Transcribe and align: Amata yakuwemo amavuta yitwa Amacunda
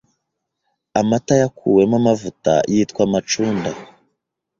Amata 0.99 1.33
yakuwemo 1.41 1.95
amavuta 2.01 2.53
yitwa 2.73 3.01
Amacunda 3.07 3.69